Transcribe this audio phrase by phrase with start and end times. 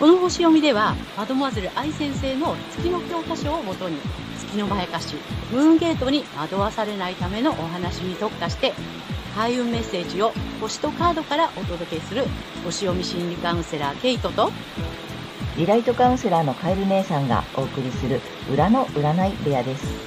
[0.00, 4.02] この星読みでは、マドモアゼル愛先生の月の教科書をもとに、
[4.34, 8.76] 月のまやかし、ムーンゲートに惑わされないためのお話に特化して、
[9.34, 12.28] 開運メッセージを星とカードからお届けする
[12.64, 14.54] 星読み心理カウンセラーケイトと
[15.54, 19.98] リライトカウンセラーのカエル姉さんがお送りする裏の占い部屋です。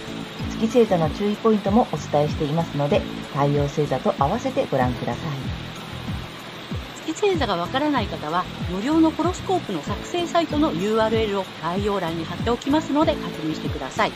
[0.50, 3.02] 月星座の注意ポイントもお伝えしていますので、
[3.32, 5.63] 太陽星座と合わせてご覧ください。
[7.14, 14.12] 星座がわからない方は、無料のホロスコープの作成サイトの URL を概要欄に貼っておきますので確認してください。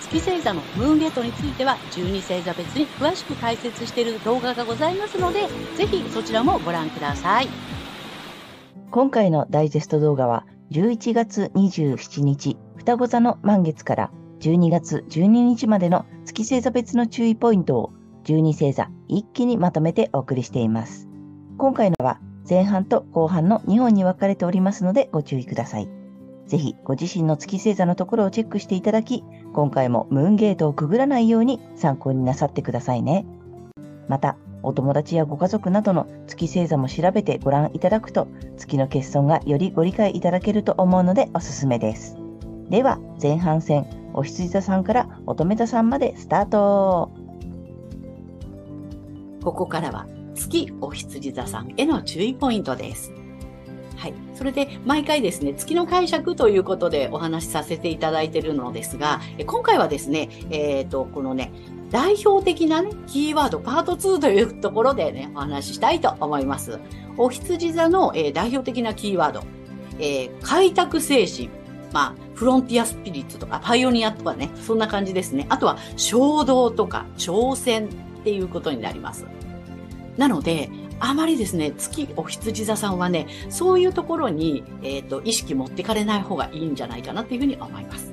[0.00, 7.48] 月星座のムーンゲートについては12星座別に詳しく解説している動画がございますので、ぜひそちらもご覧ください。
[8.90, 14.10] 今回のダイジェスト動画は11月27日、双子座の満月から
[14.40, 17.92] 12月12日までの月星座別の注意ポイントを
[18.24, 21.08] 12星座一気にまとめてお送りしています。
[21.56, 25.88] 今回のは前半と後半の2本に分かれておりますのでご注意ください。
[26.46, 29.24] ぜひご自身の月星座のところをチェックしていただき、
[29.54, 33.24] 今回もムーンゲートをくぐらないように参考になさってくださいね。
[34.08, 42.16] また、お友達やご家族などの月星座も調べてご覧いただくと、月の欠損がよりご理解いただけると思うのでおすすめです。
[42.68, 47.10] では、前半戦、お羊座さんから乙女座さんまでスタート。
[49.42, 53.12] ここからは月お羊座さんへの注意ポイントです。
[53.96, 54.14] はい。
[54.34, 61.52] それで、毎回ですね、月の解釈ということでお話しさせていただいているのですが、今回はですね、えっ、ー、と、このね、
[61.90, 66.80] 代表的なね、キーワードパート2というところでね、お話ししたいと思います。
[67.16, 69.44] お羊座の、えー、代表的なキーワード、
[70.00, 71.48] えー、開拓精神、
[71.92, 75.46] まあ、フロンティアスピリッツとか、パイオニアとかね、そんな感じですね。
[75.48, 77.88] あとは、衝動とか、挑戦っ
[78.24, 79.26] ていうことになります。
[80.16, 80.70] なので、
[81.00, 88.12] あまりですね、月お羊座さんはね、そういうところに、えっ、ー、と、意識持ってかれない方がいいんじゃないかなっていうふうに思います。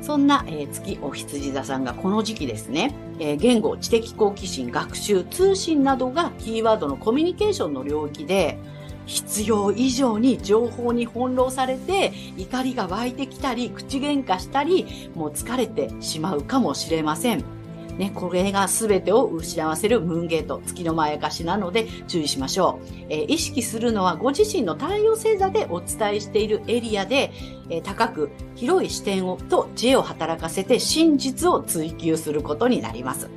[0.00, 8.58] そんな、えー、月お羊座さんがこの時期ですね、えー、言語、知的好奇心、学習、通信などがキーワードのコミュニケーションの領域で、
[9.06, 17.61] 必要以上に情報に翻弄されて、怒りが湧いてきたり、口喧嘩したり、もう疲れてしまうかもしれません。
[17.98, 22.86] ね、これが全てを失わせるムーンゲート、月のまやかしなので注意しましょう。
[23.10, 27.32] えー、意識するのはご自身の太陽星座でお伝えしているエリアで、
[27.68, 33.28] えー、高く広い視点をと知恵を働かせて真実を追求することになります。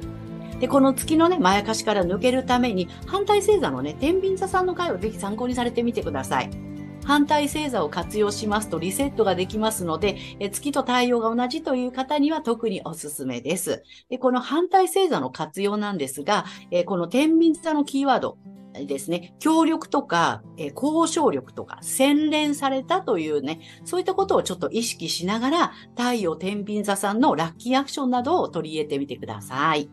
[0.60, 6.65] で、この月のね、まやかしから抜けるために、反対星座のね、天秤座さんの回をぜひ参考にされてみてください。
[7.06, 13.84] 反対星座を活用しますとリセットができますので、え月と太陽が同じという方には特におすすめです。
[14.10, 18.38] でこの反対星座の活用なんですが、えこの天秤座のキーワード、
[18.74, 29.90] ですね、協力とか、え交渉力とか、洗練されたというね、そういったことをちょっと意識しながら、太陽天秤座さんのラッキーアクションなどを取り入れてみてください。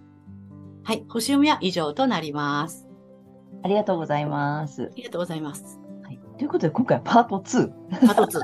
[0.83, 2.89] はい、星読みは以上となります。
[3.63, 4.85] ありがとうございます。
[4.85, 5.82] ありがとうございます。
[6.43, 7.69] ということで、今回はパート2。
[8.01, 8.41] パート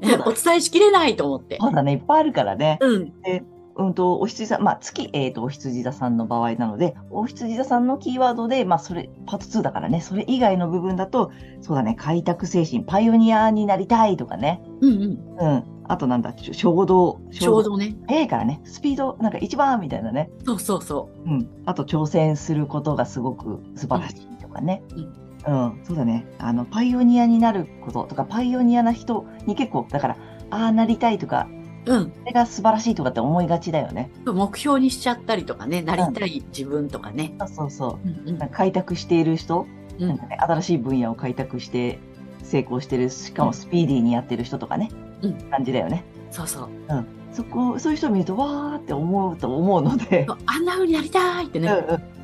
[0.00, 0.22] 2。
[0.30, 1.58] お伝えしきれないと思って。
[1.60, 2.78] そうだね、いっぱいあるからね。
[2.80, 3.20] うん。
[3.22, 3.42] で
[3.76, 11.32] うんと、お羊座、まあ、月、えっ、ー、と、お羊座さんの場合なので、お羊座さんのキーワードで、まあ、それ、パート2だからね、それ以外の部分だと、
[11.62, 14.62] そうだね、開拓精神、パイオニアになりたいとかね。
[14.80, 15.36] うんうん。
[15.36, 15.64] うん。
[15.88, 17.20] あとなんだ、衝動。
[17.32, 17.96] 衝動ね。
[18.06, 20.30] 早いからね、スピード、なんか一番みたいなね。
[20.44, 21.28] そうそうそう。
[21.28, 21.48] うん。
[21.64, 24.84] あと、挑戦することがすごく素晴らしいとかね。
[24.92, 26.26] うん、うんうん、そうだね。
[26.38, 30.16] あの、パイオニアになることとか、パイオニアな人に結構、だから、
[30.50, 31.48] ああなりたいとか、
[31.86, 32.12] うん。
[32.20, 34.10] それが素晴らしいとかって思いがちだよね。
[34.26, 37.34] 目標にしちゃったりとかね、なりたい自分とかね。
[37.38, 38.08] そうそうそう。
[38.08, 39.66] うんうん、開拓している人、
[39.98, 41.98] うん、なんかね、新しい分野を開拓して
[42.42, 44.90] 成功してる、しかもスピーディーにやってる人とかね、
[45.22, 46.04] うん、感じだよね。
[46.30, 46.68] そうそう。
[46.88, 47.19] うん。
[47.32, 50.26] そこ、そういう人を見ると、わーって思うと思うので。
[50.46, 51.68] あんな風にやりたいってね。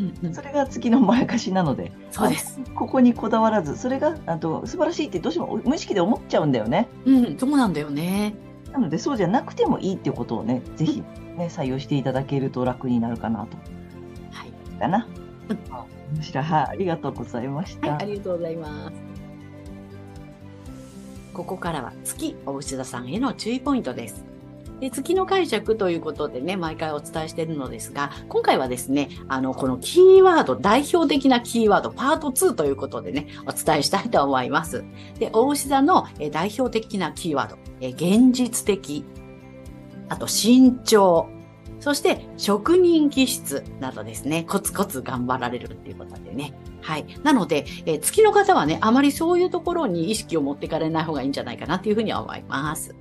[0.01, 0.35] うんうん。
[0.35, 1.93] それが月のまやかしなので。
[2.11, 2.61] そうです。
[2.75, 6.89] ここにこだわらず、それが、あと、素晴らしいってどうしても無意識で思っちゃうんだよね。
[7.05, 8.35] うん、そうなんだよね。
[8.73, 11.03] なので、そうじゃなくてもいいっていうことをね、ぜひ、
[11.37, 13.57] ね、採用していただけると楽になるかなと。
[14.33, 14.81] はい。
[14.81, 15.07] かな。
[15.49, 15.59] うん。
[16.17, 16.45] 面白い。
[16.45, 16.65] はい。
[16.65, 17.93] ありがとうございました。
[17.93, 18.93] はい、ありがとうございます。
[21.33, 24.36] ここからは月お牛座さんへの注意ポイントです。
[24.81, 34.85] で月の解釈ということでね、毎回お伝えしているのですが、今回はですね、あの、このキーワード、代表的なキーワード、パート2ということでね、お伝えしたいと思います。
[35.19, 39.05] で、大牛座の代表的なキーワード、現実的、
[40.11, 41.27] あと慎重、
[41.81, 46.53] そして職人気質などですね、コツコツ頑張られるっていうことでね、
[46.83, 47.07] はい。
[47.23, 52.95] なので、え月の方はね、あまりそういうところに意識を持っていかれない方がいいんじゃないかなっていうふうには思います。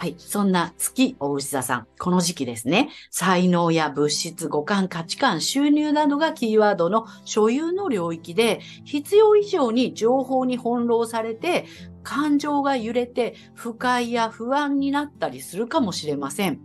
[0.00, 0.14] はい。
[0.16, 11.66] そんな月お牛座さん、この時期ですね、才能や物質、五感、価値観、収入などがキーワードの所有の領域で、必要以上に情報に翻弄されて、
[12.02, 16.60] 感情が揺れて、不快や不安になったりするかもしれません。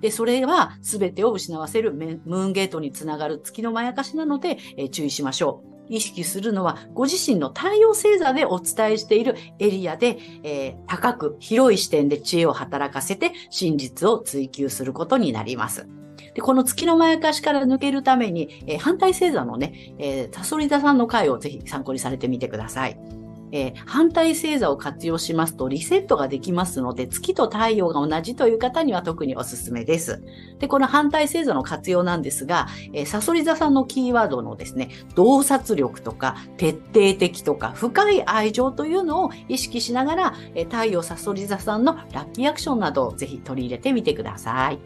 [0.00, 5.75] で、それは全てを失わせるムーンゲートにつながる月のまやかしなので、え注意しましょう。
[5.88, 15.86] 意識するのは、ご自身の太陽星座でお伝えしているエリアで、えー高く広い視点で知恵を働かせて真実を追求することになります。
[16.34, 23.25] で、この月のまやかしから抜けるために、えー反対星座のね、えー、サソリ座さんの回をぜひ参考にされてみてください。
[23.52, 30.22] えー反対星座を活用しますとリセットができますので、月と太陽が同じという方には特におすすめです。
[30.58, 44.78] で、この反対星座の活用なんですが、えーサソリ座さんのキーワードのですね、洞察力とか、徹底的とか、深い愛情というのを意識しながら、えー太陽サソリ座さんのラッキーアクションなどをぜひ取り入れてみてください。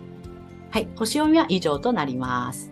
[0.71, 2.71] はい、星読みは以上となります。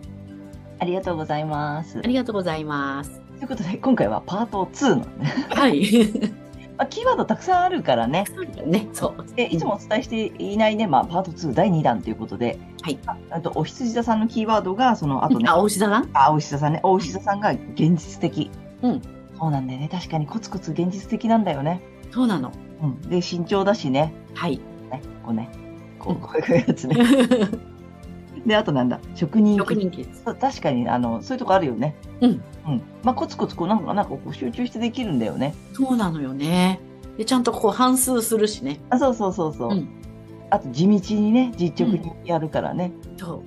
[0.79, 1.97] ありがとうございます。
[1.97, 3.28] ありがとうございます。
[3.39, 5.81] ということで、今回はパート2のね、はい。
[6.77, 8.25] まあ、キーワードたくさんあるからね、
[8.65, 9.35] ね、そう。
[9.35, 16.09] でいつもお伝えしていないね、まあ、パート2第2弾ということで、はいああと、お羊座さんのキーワードが、その、あとね、あ、お牛座さん？
[16.13, 18.51] あ、お牛座さんね、お牛座さんが現実的。
[18.81, 19.01] うん。
[19.37, 19.89] そうなんだよね。
[19.89, 21.81] 確かにコツコツ現実的なんだよね。
[22.11, 22.51] そうなの。
[22.83, 23.01] うん。
[23.09, 24.13] で、慎重だしね。
[24.33, 24.59] はい。
[24.91, 25.49] ね、こうね。
[25.97, 26.97] こう、うんこういうやつね。
[28.45, 31.95] で、あとなんだ、職人職人気確かに、あの、そういうとこあるよね。
[32.21, 32.31] うん。
[32.31, 32.33] う
[32.71, 32.81] ん。
[33.03, 35.55] まあ、コツコツこう、なんか、なんかこう、集中してできるんだよね。
[35.73, 36.79] そうなのよね。
[37.17, 38.79] で、ちゃんとこう反数するしね。
[38.89, 39.71] あ、そうそうそうそう。
[39.71, 39.89] うん
[40.51, 42.91] あと、地道にね、実直にやるからね。
[43.17, 43.43] そ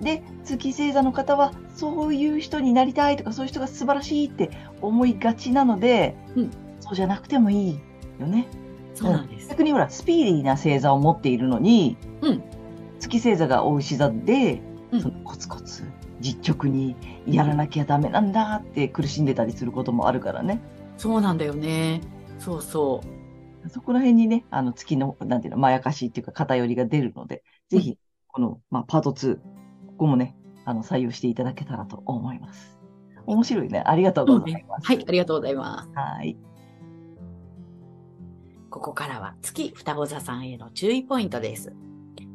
[0.00, 0.02] う。
[0.02, 4.50] で、月星座の方は、そういう人になりたいとか、そういう人が素晴らしいって
[4.80, 6.50] 思いがちなので、うん
[6.80, 7.80] そうじゃなくてもいい
[8.20, 8.46] よね。
[8.94, 9.50] そうなんです。
[9.50, 12.42] 逆にほら、スピーディーな星座を持っているのに、うん
[12.98, 15.84] 月星座がお牛座で、うんそのコツコツ、
[16.20, 16.96] 実直に
[17.26, 20.60] やらなきゃダメなんだって苦しんでたりすることもあるからね。
[20.96, 22.00] そうなんだよね。
[22.38, 23.02] そうそ
[23.68, 27.98] そこら辺にね、あの月の、なんていうの、まやかしっていうか偏りが出るので、ぜひ、
[28.28, 29.40] この、まあ、パート2、こ
[29.98, 32.78] こもね、あの、採用していただけたらと思います。
[33.26, 33.82] 面白いね。
[33.84, 34.40] ありがとうう。
[34.40, 34.86] ございます。
[34.86, 35.90] はい、ありがとうございます。
[35.94, 36.36] はい。
[38.70, 41.74] ここからは月双子座さんへの注意ポイントです。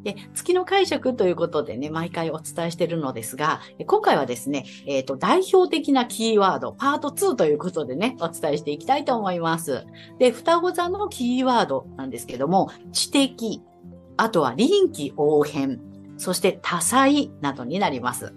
[0.03, 9.85] で、月の解釈ということでね、毎回お伝えしているのですが、今回はですね、えっ、と、代表的なキーワード、パート2ということでね、お伝えしていきたいと思います。
[10.19, 13.61] で、双子座のキーワードなんですけども、知的、
[14.17, 15.81] あとは臨機応変、
[16.17, 18.33] そして多彩などになります。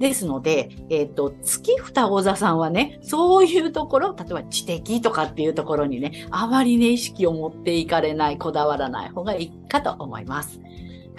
[0.00, 10.58] ですので、えっ、と、月双子座さんはね、そういうところ、例えば知的とかっていうところにね、あまりね、意識を持っていかれない、こだわらない方がいいかと思います。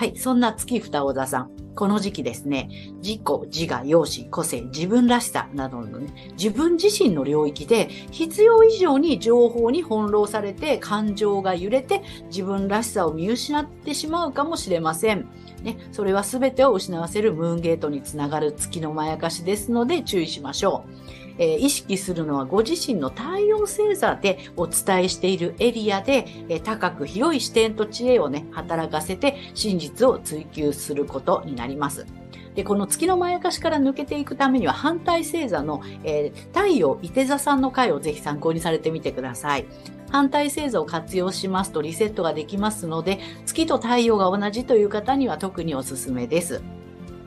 [0.01, 1.51] はい、そんな月双子座さん。
[1.75, 2.69] この時期ですね、
[3.03, 3.21] 自己、
[3.56, 15.27] 自我、容姿、個性、自分らしさなどのね、自分自身の領域で必要以上に情報に翻弄されて感情が揺れて自分らしさを見失ってしまうかもしれません。
[15.62, 20.83] ね、それは全てを失わせるムーンゲートにつながる月のまやかしですので注意しましょ
[21.20, 21.20] う。
[21.42, 32.06] えー意識するのはご自身の太陽星座でお伝えしているエリアで、えー高く広い視点と知恵をね、働かせて真実を追求することになります。
[32.54, 39.66] で、この月のまやかしから抜けていくためには反対星座の、えー太陽伊手座さんの回をぜひ参考にされてみてください。
[40.12, 46.62] 反対星座を活用しますとリセットができますので、月と太陽が同じという方には特におすすめです。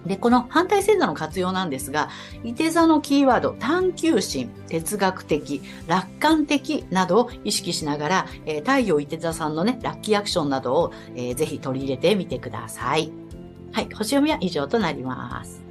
[0.06, 2.10] で、この反対星座の活用なんですが、
[2.42, 13.12] 伊手座のキーワード、探求心、哲学的、楽観的などを意識しながら、えー太陽伊手座さんのね、ラッキーアクションなどを、えーぜひ取り入れてみてください。
[13.72, 15.64] はい、星読みは以上となります。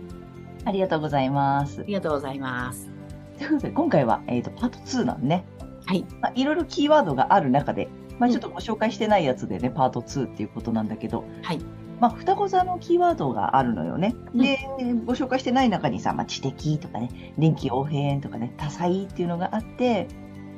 [0.66, 1.84] ありがとうございますあ。
[1.84, 2.90] りがとうございます。
[3.38, 5.46] ということで、今回は、えっ、と、パート2なんね。
[5.86, 6.06] はい。
[6.22, 11.60] まあ、いろいろキーワードがある中で、まあ、ちょっとご紹介してないやつでね、パート2っていうことなんだけど、はい。
[12.04, 14.14] まあ、双子座のキーワードがあるのよね。
[14.34, 14.58] うんで、
[15.06, 20.10] ご紹介してない中にさ、まあ、知的とかね、臨機応変とかね、多彩っていうのがあって、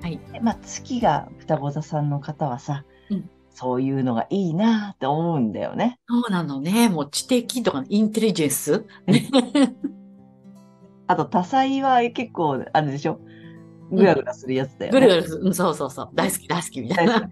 [0.02, 5.98] はいでまあ、月が双子座さんの方はさ、うんそういうのがいいなって思うんだよね。
[6.10, 6.90] そうなのね。
[6.90, 8.86] もう知的とかインテリジェンス。
[11.08, 13.22] あと、多彩は結構、あれでしょ？
[13.92, 15.00] ぐらぐらするやつだよね。
[15.00, 15.42] ぐるぐるする。
[15.44, 16.10] うん、そうそうそう。
[16.16, 17.30] 大好き大好きみたいな。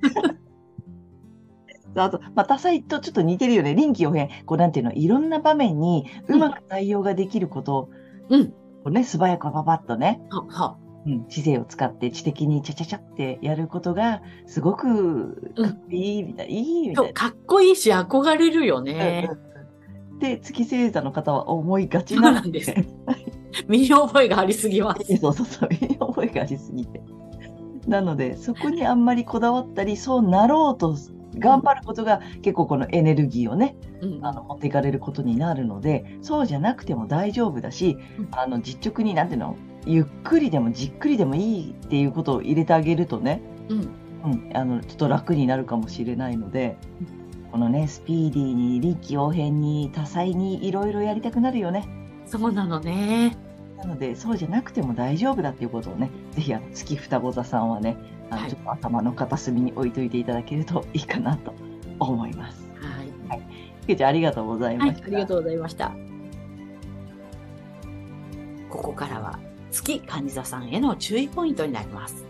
[1.95, 3.75] あと、まあ、多彩とちょっと似てるよね。
[3.75, 4.29] 臨機応変。
[4.45, 7.89] こう、なんていうの、いろんな場面にうまく対応ができること
[8.29, 8.53] うん。
[8.85, 10.21] をね、素早くパパッとね。
[10.29, 17.13] そうそうん、知性を使って知的にちゃちゃちゃってやることが、すごくかっこいいみたいな、いいみたいな。
[17.13, 19.27] かっこいいし憧れるよね。
[19.29, 19.53] うんうん
[20.19, 22.73] で、月星座の方は思いがちなんです
[23.67, 25.17] 身に覚えがありすぎます。
[25.17, 27.01] そうそうそう、身に覚えがありすぎて。
[27.87, 30.95] なので、そこにあんまりこだわったり、そうなろうと
[31.37, 43.79] 頑張ることが結構このエネルギーをね、うんあの持っていかれることになるので、そうじゃなくても大丈夫だしうん、あの実直になんていうの、ゆっくりでもじっくりでもいいっていうことを入れてあげるとね、うん
[44.23, 46.77] うん、あのちょっと楽になるかもしれないので、
[47.51, 51.87] このね、スピーディーに臨機応変に多彩にいろいろやりたくなるよね。
[52.25, 53.37] そうなのね。
[53.77, 57.97] なので、そうじゃなくても大丈夫だっていうことをね、ぜひあの月双子座さんはね、
[58.33, 61.53] あのはいちょっと頭の片隅に置いといていただけるといいかなと
[61.99, 62.63] 思います。
[63.29, 63.41] はい。
[63.87, 65.07] けいちゃんありがとうございまはいし、た。
[65.07, 65.91] ありがとうございました。
[68.69, 69.39] ここからは
[69.71, 72.25] 月蟹座さんへの注意ポイントになります。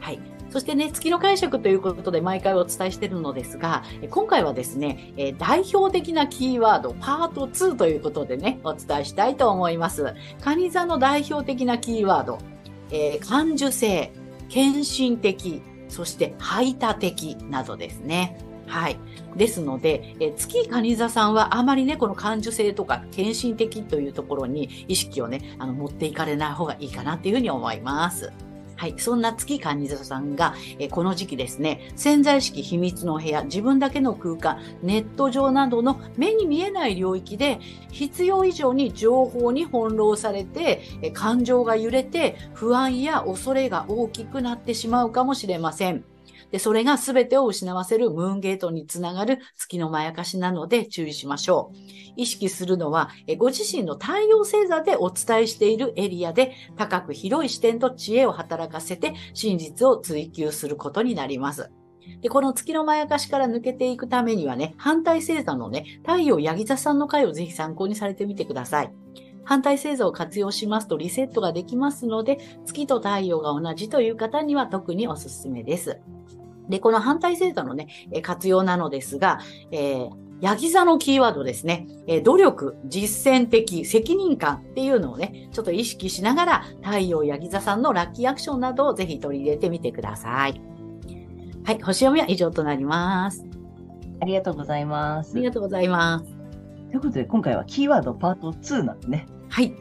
[0.00, 0.20] はい。
[0.50, 10.12] そしてね、月の解釈ということで毎回お伝えしているのですが、え今回はですね、えー代表的なキーワードパート2ということでね、お伝えしたいと思います。
[10.40, 12.38] 蟹座の代表的なキーワード、
[12.90, 14.12] えー感受性、
[14.50, 18.36] 献身的、そして排他的などですね。
[18.66, 18.98] はい。
[19.36, 28.32] ですので、え月蟹座さんはあまりね、この感受性とか献身的というところに意識をね、あの、持っていかれない方がいいかなっていうふうに思います。
[28.80, 28.94] はい。
[28.96, 37.60] そんな月管理座さんが、えこの時期ですね、潜在意識秘密の部屋、自分だけの空間、ネット上などの目に見えない領域で、
[37.92, 46.09] 必要以上に情報に翻弄されて、え感情が揺れて、不安や恐れが大きくなってしまうかもしれません。
[46.50, 51.76] で、それが全てを失わせるムーンゲートにつながる月のまやかしなので注意しましょう。
[52.16, 61.70] 意識するのは、ご自身の太陽星座でお伝えしているエリアで高く広い視点と知恵を働かせて真実を追求することになります。
[62.22, 68.92] で、この月のまやかしから抜けていくためにはね、反対星座のね、太陽ヤギ座さんの回をぜひ参考にされてみてください。
[69.44, 76.00] 反対星座を活用しますとリセットができますので、月と太陽が同じという方には特におすすめです。
[76.68, 79.40] で、この反対星座のね、え活用なのですが、
[79.70, 90.60] えー、ヤギ座のキーワードですね、えー努力、実践的、責任感っていうのをね、ちょっと意識しながら、太陽ヤギ座さんのラッキーアクションなどをぜひ取り入れてみてください。
[91.64, 93.44] はい、星読みは以上となります。
[94.20, 95.32] ありがとうございます。
[95.34, 96.24] ありがとうございます。
[96.90, 99.26] ということで、今回はキーワードパート2なんでね。
[99.48, 99.74] はい。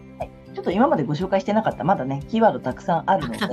[0.54, 3.46] ちょっと今までご紹介してなかった、まだね、キーワードたくさんあるので、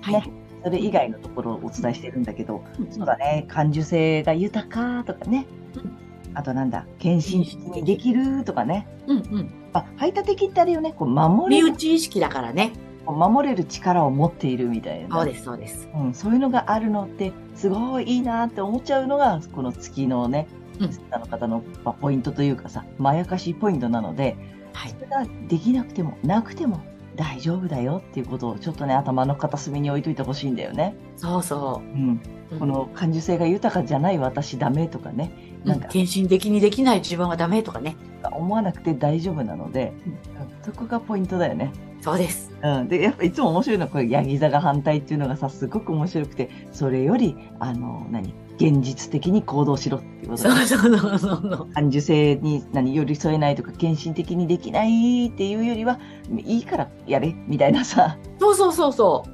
[0.00, 0.12] はい。
[0.12, 2.92] ねそれ以外のところをお伝えしてるんだけど、うん。
[2.92, 5.46] そうだね、感受性が豊かとかね。
[5.74, 5.92] うん、
[6.34, 9.54] あとなんだ、献身的にできるとかね、うんうん。
[9.72, 12.72] あ排他的ってあれよね、こう守れる身内意識だからね。
[13.04, 15.88] 守れる力を持っているみたいな、そうです、そうです。
[15.94, 20.46] うん、そういうのがあるのって、すごいいいなって思っちゃうのが、この月のね、
[20.78, 20.90] うん。
[21.10, 24.36] あの方のまあポイントというかさ、まやかしポイントなので、
[24.72, 24.90] はい。
[24.90, 25.00] そ。
[25.00, 26.80] れができなくても、なくても
[27.16, 30.94] 大丈夫だよっていうことをちょっとね、頭の片隅に置いといてほしいんだよね。
[31.16, 32.20] そうそうん。
[32.50, 32.58] う。
[32.58, 37.96] この感受性が豊かじゃない私ダメとかね、うん、なんか献身的にできない自分はダメとかね。
[38.32, 40.18] 思わなくて大丈夫なので、うんうん
[40.62, 41.72] そこがポイントだよね。
[42.00, 42.52] そうです。
[42.62, 42.88] うん。
[42.88, 48.32] で、やっぱいつも面白いのは、これ、ヤギ座が反対っていうのがさ、すごく面白くて、それより、あの、何？
[48.62, 51.68] 現実的に行動しろっていうことだそうそうそうそう。
[51.74, 55.98] 感受性に何寄り添えないとか、献身的にできないっていうよりは、
[56.44, 59.24] いいからやれ、みたいなさ、そうそうそうそ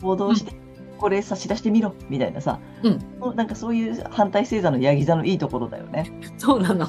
[0.00, 0.02] う。
[0.02, 0.54] 行動して、
[0.96, 6.10] これ差し出してみろ、みたいなさ、うんもうなんかそういう反対星座のヤギ座のいいところだよね。
[6.38, 6.86] そうなの。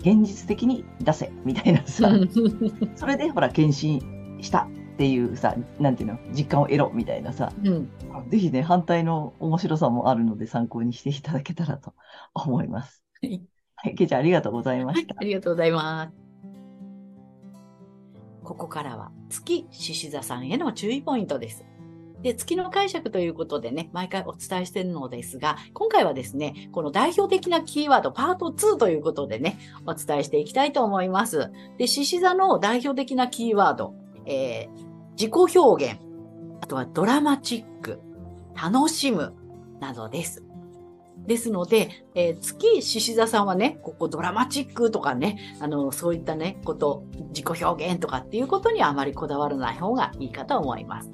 [0.00, 2.10] 現実的に出せ、みたいなさ、
[2.96, 4.02] それでほら、献身
[4.40, 4.68] した
[4.98, 7.88] っていうさ、なんていうの、実感を得ろ、みたいなさ、うん。
[8.30, 11.94] ぜひね、反対の面白さもあるので参考にしていただけたらと
[12.34, 13.04] 思います。
[13.22, 13.40] はい
[13.76, 15.14] はい、けいちゃんありがとうございまはいした。
[15.16, 16.12] ありがとうございます。
[18.42, 21.64] ここからは月獅子座さんへの注意ポイントです。
[22.20, 31.52] で、月の解釈ということでね、毎回お伝えしているのですが、今回はですね、この代表的なキーワードパート2ということでね、お伝えしていきたいと思います。
[31.76, 33.94] で、獅子座の代表的なキーワード、
[34.26, 34.87] えー
[35.18, 35.98] 自己表現、
[36.60, 38.00] あとはドラマチック、
[38.54, 39.34] 楽しむ、
[39.80, 40.44] などです。
[41.26, 47.02] ですので、えー月獅子座さんはね、ここドラマチックとかね、あの、そういったね、こと、
[47.34, 51.10] 自己表現とかっていうことにあまりこだわらない方がいいかと思います。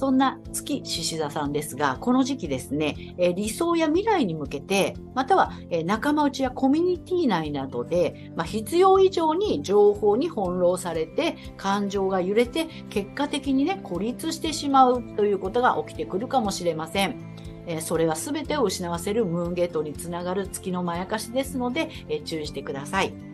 [0.00, 17.20] そんな月獅子座さんですが、この時期ですね、え理想や未来に向けて、または、え仲間内やコミュニティ内などで、まあ、必要以上に情報に翻弄されて、感情が揺れて、結果的にね、孤立してしまうということが起きてくるかもしれません。
[17.66, 23.29] えそれは全てを失わせるムーンゲートにつながる月のまやかしですので、え注意してください。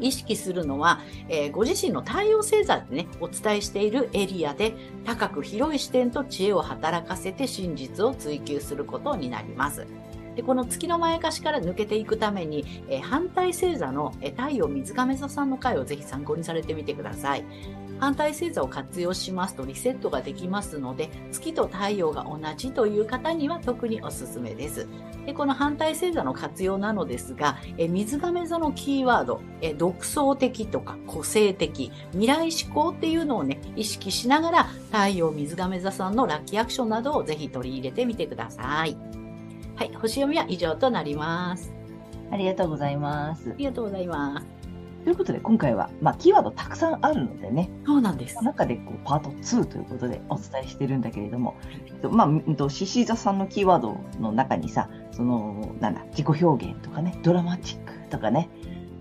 [0.00, 4.74] 意識するのは、えーご自身の太陽星座でね、お伝えしているエリアで
[5.04, 9.86] 高く広い視点と知恵を働かせて真実を追求することになります。
[10.36, 17.44] でこの月のまやかしから抜けていくために、えー反対星座の、えー太陽水亀座さんの回をぜひ参考にされてみてください。
[17.98, 24.86] 反対星座を活用しますとリセットができますので、月と太陽が同じという方には特におすすめです。
[25.26, 38.96] でこの反対星座の活用なのですが、え水亀座のキーワード、え独創的とか個性的、未来志向っていうのをね、意識しながら太陽水亀座さんのラッキーアクションなどをぜひ取り入れてみてください。
[39.76, 41.72] はい、星読みは以上となります。
[42.30, 43.54] ありがとうございますあ。
[43.56, 44.57] りがとうございます。
[45.08, 58.50] ということで、今回は、まあ、キーワードたくさんあるのでね、そうなんです中でこうパート2ということでお伝えしてるんだけれども、えっとまあ、うんと獅子座さんのキーワードの中にさ、その、なんだ、自己表現とかね、ドラマチックとかね、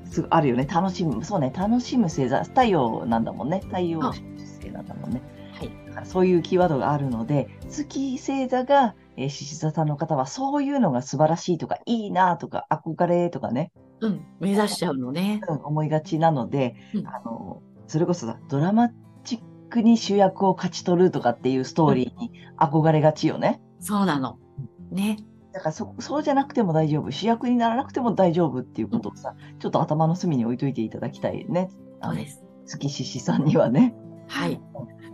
[0.05, 5.21] すあるよね、楽しむ、そうね、楽しむ星座、太陽なんだもんね、太陽あ星なんだもんね。
[5.51, 5.71] はい。
[5.87, 15.41] だからそういうキーワードがあるので、月星座が、えー獅子座さんの方は、そういうのが素晴らしいとか、いいなとか、憧れとかね、うん、目指しちゃうのね。
[15.47, 18.89] うん思いがちなので、うんあの、それこそさドラマ
[19.23, 19.39] チッ
[19.69, 23.61] クに主役を勝ち取るとかっていうストーリーに憧れがちよね。
[23.79, 24.37] そうなの。
[24.91, 25.17] ね。
[25.53, 27.11] だからそ、そうじゃなくても大丈夫。
[27.11, 31.69] 主役にならなくても大丈夫っていうことをさ、ちょっと頭の隅に置いといていただきたいね。
[32.03, 32.43] そうです。
[32.67, 33.95] 月獅子さんにはね。
[34.27, 34.61] はい。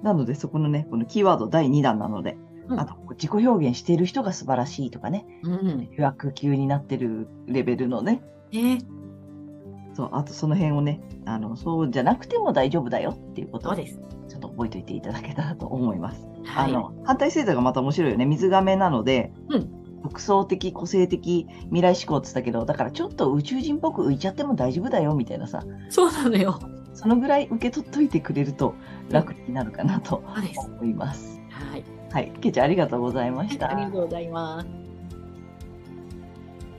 [0.01, 2.37] なので、そこのね、このキーワード第2弾なので、
[2.67, 5.89] うんあと、自己表現している人が素晴らしいとかね、うん。
[5.95, 8.21] 主役級になってるレベルのね、
[8.53, 8.79] ね。
[9.93, 13.75] そう、あとその辺をね、あの、そうじゃなくても大丈夫だよっていうことを。
[13.75, 16.25] ちょっと覚えておいていただけたらと思います。
[16.45, 16.71] はい。
[16.71, 18.25] あの、反対星座がまた面白いよね。
[18.25, 26.59] 水亀なので、うん独創的、個性的、未来志向って言ったけど、だからちょっと宇宙人っぽく浮いちゃっても大丈夫だよ、みたいなさ、そうなのよ。
[26.93, 28.75] そのぐらい受け取っといてくれると
[29.09, 30.21] 楽になるかなと。
[30.81, 31.41] 思います。
[31.49, 31.83] はい。
[32.11, 32.31] はい。
[32.41, 33.71] けいちゃんありがとうございました。
[33.71, 34.82] ありがとうございます。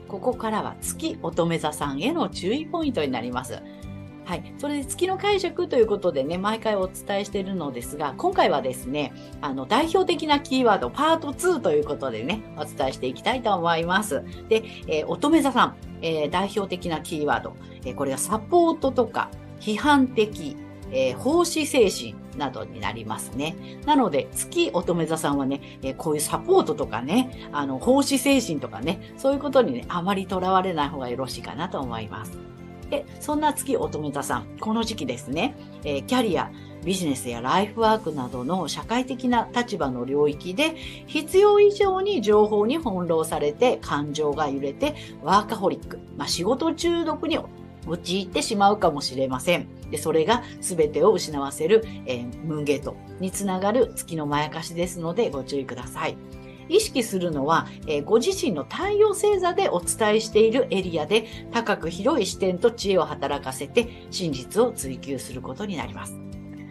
[0.07, 3.61] ここからは月乙女座さんへの注意ポイントになります。
[4.25, 4.53] はい。
[4.57, 14.23] それで月の解釈ということでね、毎回お伝えしているのですが、今回はですね、あの、代表的なキーワードパート2ということでね、お伝えしていきたいと思います。
[14.49, 20.57] で、えー乙女座さん、えー代表的なキーワード、えーこれがサポートとか、批判的、
[20.91, 23.55] えー奉仕精神などになりますね。
[23.85, 32.37] なので、月乙女座さんはね、えーこういうサポートとかね、あの、奉仕精神とかね、そういうことにね、あまりとらわれない方がよろしいかなと思います。
[32.89, 36.51] で、そんな月乙女座さん、この時期ですね、えーキャリア、
[36.85, 40.75] ビジネスやライフワークなどの社会的な立場の領域で
[41.07, 47.39] 必要以上に情報に翻弄されて感情が揺れてワーカホリック、まあ、仕事中毒に
[47.85, 49.67] 陥ってしまうかもしれません。
[49.91, 56.17] で、それが全てを失わせる、えームーンゲートにつながる月のまやかしですのでご注意ください。
[56.67, 66.17] 意識するのは、えーご自身の太陽星座でお伝えしているエリアで高く広い視点と知恵を働かせて真実を追求することになります。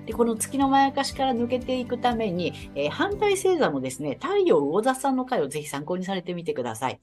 [0.07, 7.01] で、この月のまやかしから抜けていくために、えー反対星座のですね、太陽魚座さんの回をぜひ参考にされてみてください。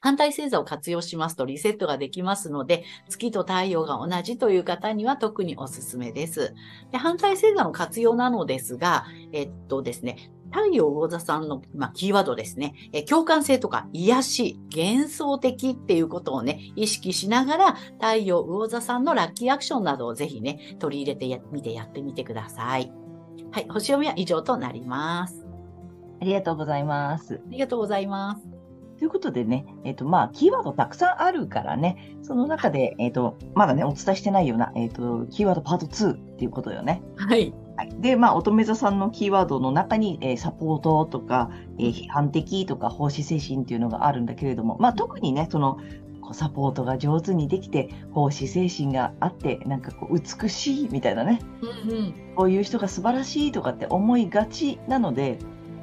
[0.00, 6.54] 反対星座を活用しますとリセットができますので、月と太陽が同じという方には特におすすめです。
[6.90, 22.92] で反対星座の活用なのですが、えっとですね、太陽魚座さんの、まあ、キーワードですね、え共感性とか癒し、幻想的っていうことをね、意識しながら、太陽魚座さんのラッキーアクションなどをぜひね、取り入れてやみてやってみてください。
[23.52, 25.46] はい、星読みは以上となります。
[26.20, 27.40] ありがとうございます。
[27.46, 28.59] ありがとうございます。
[29.00, 37.00] ということでね、えっ、と、まあ、キーワードたくさんあるからね、その中で、えっ、と、まだね、お伝えしてないような、えっ、と、キーワードパート2っていうことよね。
[37.16, 37.54] はい。
[37.78, 37.96] はい。
[37.98, 45.78] で、まあ、乙女座さんのキーワードの中に、えーサポートとか、えー批判的とか、奉仕精神っていうのがあるんだけれども、まあ、特にね、その、
[46.34, 52.14] サポートが上手にできて、奉仕精神があって、なんかこう、美しいみたいなね、うんうん。
[52.36, 55.38] こういう人が素晴らしいとかって思いがちなので、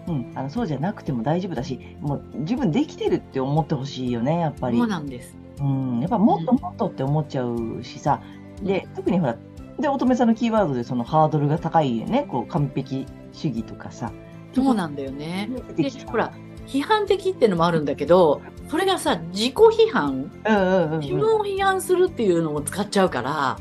[0.08, 4.78] うん、あのそうじゃなくても大丈夫だし、もう自分できてるって思ってほしいよね、やっぱり。
[4.78, 5.36] そうなんです。
[5.60, 8.22] うん、やっぱもっともっとって思っちゃうしさ、
[8.64, 9.38] で、特にほら、
[9.80, 14.12] で、乙女座のキーワードでそのハードルが高いね、こう完璧主義とかさ、
[14.54, 15.50] そうなんだよね。
[15.76, 16.34] でほら、
[16.66, 21.00] 批判的っていうのもあるんだけど、それがさ、自己批判、うんうんうんうん。
[21.00, 23.58] 自分を批判するっていうのも使っちゃうから、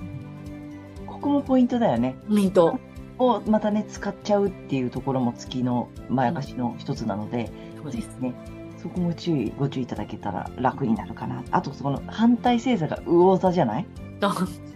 [1.06, 2.16] ここもポイントだよね。
[2.28, 2.78] ミント。
[3.18, 7.50] をまたね、使っちゃうっていうところも月のまやかしの一つなので、
[7.82, 8.18] そうです。
[8.18, 8.34] ね。
[8.78, 11.42] そこも注意、ご注意いただけたら楽になるかな。
[11.50, 13.86] あと、その反対星座が魚座じゃない？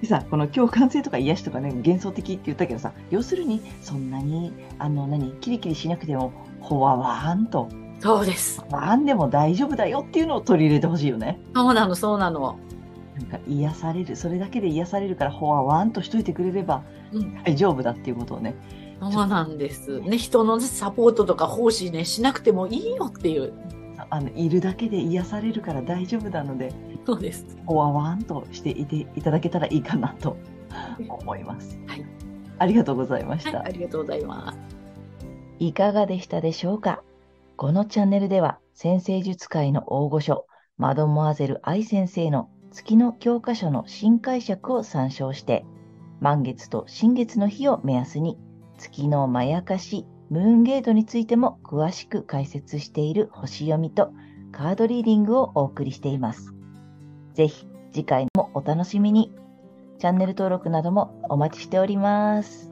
[0.00, 7.68] でさ、この共感性とか癒しとかね、幻想的って言ったけどさ、要するに、そんなに、あの、何、キリキリしなくても、ほわわーんと、
[8.00, 8.60] そうです。
[8.70, 11.38] わーんでも大丈夫だよっていうのを取り入れてほしいよね。
[11.54, 12.58] そうなの、そうなの。
[13.16, 16.82] なんか癒される、それだけで癒されるから、ほわわーんとしといてくれればうん、
[17.44, 18.54] 大丈夫だっていうことをね、
[19.00, 20.00] そうなんです。
[20.00, 23.52] ね、人のサポートとか奉仕ね、しなくてもいいよっていう。
[24.08, 26.72] あの、いるだけで癒されるから大丈夫なので、
[27.04, 27.58] そうです。
[27.66, 30.38] ほわわーんとしていていただけたらいいかなと
[31.06, 31.78] 思います。
[31.86, 32.04] はい。
[32.58, 33.60] ありがとうございましはい、た。
[33.60, 34.58] ありがとうございます。
[35.58, 37.02] いかがでしたでしょうか？
[37.56, 40.46] このチャンネルでは、先生術界の大御所、
[40.78, 45.66] マドモアゼル愛先生の月の教科書の新解釈を参照して、
[46.20, 48.38] 満月と新月の日を目安に、
[48.78, 54.12] 月のまやかし、ムーンゲートについても詳しく解説している星読みと
[54.52, 56.54] カードリーディングをお送りしています。
[57.34, 59.32] ぜひ次回もお楽しみに。
[59.98, 62.69] チャンネル登録などもお待ちしております。